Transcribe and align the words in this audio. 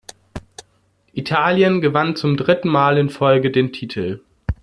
Italien 1.13 1.79
gewann 1.79 2.15
zum 2.15 2.35
dritten 2.35 2.69
Mal 2.69 2.97
in 2.97 3.11
Folge 3.11 3.51
den 3.51 3.71
Titel. 3.71 4.21